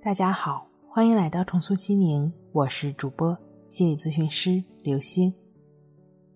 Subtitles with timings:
[0.00, 3.36] 大家好，欢迎来到重塑心灵，我是主播
[3.68, 5.34] 心理咨询师刘星。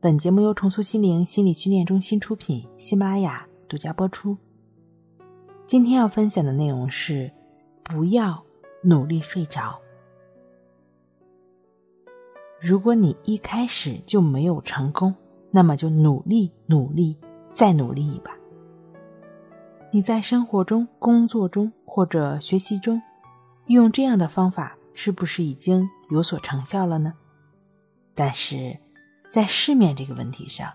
[0.00, 4.36] 本节目由重塑心灵心理训练中心出品，喜马拉雅独家播出。
[5.64, 7.30] 今天要分享的内容是：
[7.84, 8.42] 不要
[8.82, 9.78] 努力睡着。
[12.60, 15.14] 如果你一开始就没有成功，
[15.52, 17.16] 那么就努力努力
[17.54, 18.32] 再努力一把。
[19.92, 23.00] 你在生活中、工作中或者学习中。
[23.72, 27.14] 用这样的方法是不是已经有所成效了呢？
[28.14, 28.78] 但是，
[29.30, 30.72] 在失眠这个问题上，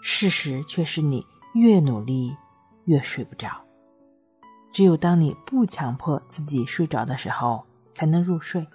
[0.00, 2.36] 事实却是你越努力
[2.84, 3.48] 越睡不着。
[4.72, 8.66] 只有当你不强迫自己睡着的时候，才能入睡。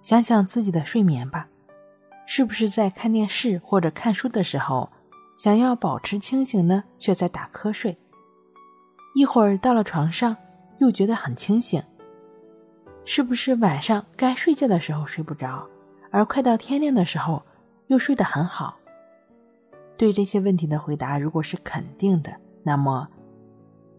[0.00, 1.46] 想想自己的睡眠吧，
[2.26, 4.90] 是不是在看电视或者看书的时候，
[5.36, 7.96] 想要保持清醒呢，却在打瞌睡？
[9.14, 10.36] 一会儿到了床上，
[10.80, 11.80] 又觉得很清醒。
[13.04, 15.66] 是不是晚上该睡觉的时候睡不着，
[16.10, 17.42] 而快到天亮的时候
[17.88, 18.76] 又睡得很好？
[19.96, 23.08] 对这些问题的回答如果是肯定的，那么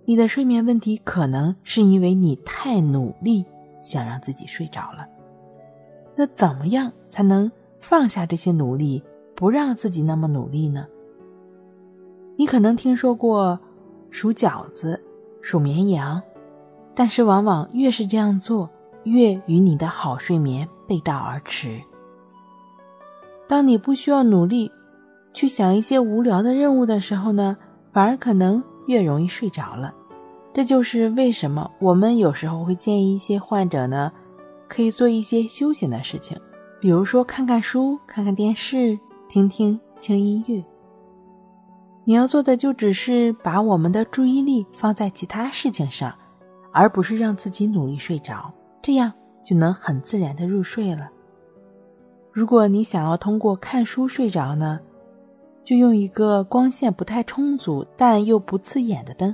[0.05, 3.45] 你的睡眠问题可能是因为你太努力
[3.81, 5.07] 想让自己睡着了。
[6.15, 9.03] 那怎么样才能放下这些努力，
[9.35, 10.85] 不让自己那么努力呢？
[12.35, 13.59] 你可能听说过
[14.09, 15.01] 数饺子、
[15.41, 16.21] 数绵羊，
[16.95, 18.69] 但是往往越是这样做。
[19.03, 21.81] 越与你的好睡眠背道而驰。
[23.47, 24.71] 当你不需要努力
[25.33, 27.57] 去想一些无聊的任务的时候呢，
[27.91, 29.93] 反而可能越容易睡着了。
[30.53, 34.11] 这就是为什么我们有时候会建议一些患者呢，
[34.67, 36.37] 可以做一些休闲的事情，
[36.79, 40.63] 比如说看看书、看看电视、听听轻音乐。
[42.05, 46.13] 你要做的就只是把我们的注意力放在其他事情上，
[46.71, 48.53] 而不是让自己努力睡着。
[48.83, 51.09] 这样就能很自然的入睡了。
[52.33, 54.79] 如果你想要通过看书睡着呢，
[55.63, 59.33] 就用一个光线不太充足但又不刺眼的灯，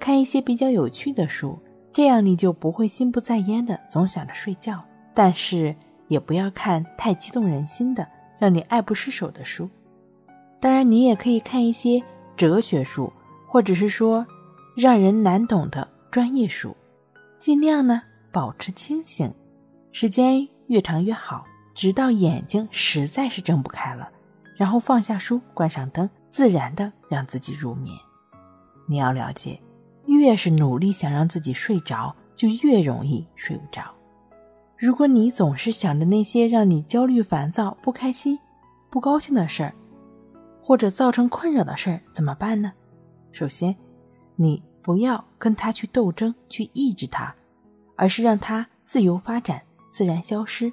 [0.00, 1.56] 看一些比较有趣的书，
[1.92, 4.82] 这样你就不会心不在焉的总想着睡觉。
[5.14, 5.74] 但是
[6.08, 8.06] 也不要看太激动人心的、
[8.38, 9.70] 让你爱不释手的书。
[10.60, 12.02] 当然，你也可以看一些
[12.36, 13.12] 哲学书，
[13.46, 14.26] 或者是说
[14.74, 16.76] 让人难懂的专业书，
[17.38, 18.02] 尽量呢。
[18.36, 19.32] 保持清醒，
[19.92, 24.10] 时间越长越好，直到眼睛实在是睁不开了，
[24.54, 27.96] 然后放下书，关上灯，自然的让自己入眠。
[28.86, 29.58] 你要了解，
[30.04, 33.90] 越是努力想让自己睡着，就越容易睡不着。
[34.76, 38.38] 如果你总是想着那些让你焦虑、烦躁、不开心、
[38.90, 39.74] 不高兴的事儿，
[40.60, 42.70] 或者造成困扰的事儿，怎么办呢？
[43.32, 43.74] 首先，
[44.34, 47.34] 你不要跟他去斗争，去抑制他。
[47.96, 50.72] 而是让它自由发展、自然消失。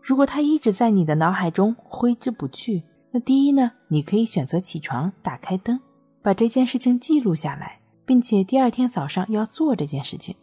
[0.00, 5.78] 如果它一直在你的脑海中挥之不去，那第一呢，你可以选择起床，打开灯，
[6.22, 10.34] 把这件事情记录下来，并且第二天早上要做这件事情。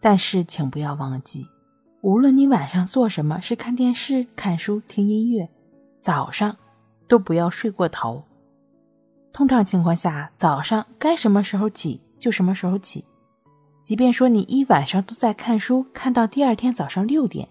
[0.00, 1.46] 但是，请不要忘记，
[2.00, 5.50] 无论你晚上做什么，是看电视、看书、听音乐，
[5.98, 6.56] 早上
[7.06, 8.24] 都不要睡过头。
[9.32, 13.04] 通常情况下，早上该什么时候起就什么时候起。
[13.80, 17.48] 即便说你一晚上都在看书，看到第二天早上六点，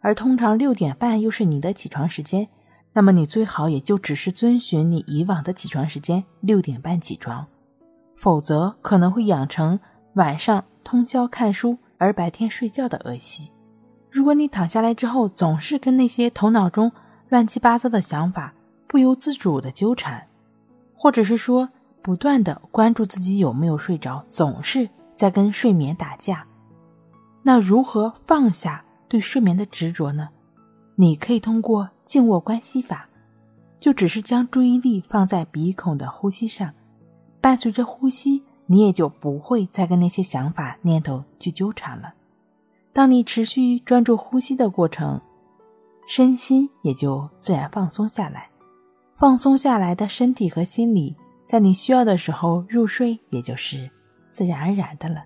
[0.00, 2.48] 而通常六点半又是你的起床时间，
[2.92, 7.46] 那么你最好也就只是遵循你以往的起床时间，六点半起床，
[8.16, 9.78] 否则可能会养成
[10.14, 13.52] 晚上通宵看书而白天睡觉的恶习。
[14.10, 16.90] 如果你躺下来之后总是跟那些头脑中
[17.28, 18.52] 乱七八糟的想法
[18.88, 20.26] 不由自主的纠缠，
[20.94, 21.68] 或者是说
[22.02, 24.88] 不断的关注自己有没有睡着，总是。
[25.20, 26.46] 在跟睡眠打架，
[27.42, 30.30] 那如何放下对睡眠的执着呢？
[30.96, 33.06] 你可以通过静卧观息法，
[33.78, 36.72] 就只是将注意力放在鼻孔的呼吸上，
[37.38, 42.14] 伴随着呼吸，你也就不会再跟那些想法念头去纠缠了。
[42.94, 45.20] 当你持续专注呼吸的过程，
[46.06, 48.48] 身心也就自然放松下来。
[49.16, 51.14] 放松下来的身体和心理，
[51.46, 53.90] 在你需要的时候入睡，也就是。
[54.30, 55.24] 自然而然的了。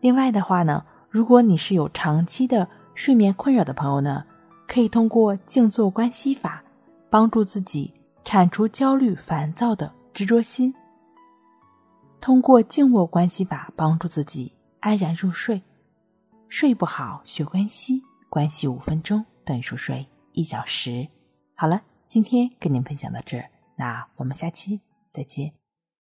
[0.00, 4.24] 另外的话呢，如果你是有长期的睡眠困扰的朋友呢，
[4.66, 6.62] 可以通过静坐观息法，
[7.08, 7.92] 帮助自己
[8.24, 10.74] 铲除焦虑、烦躁的执着心。
[12.20, 15.60] 通过静卧观息法，帮助自己安然入睡。
[16.48, 21.06] 睡不好，学关息，关息五分钟等于熟睡一小时。
[21.54, 25.59] 好了，今天跟您分享到这儿，那我们下期再见。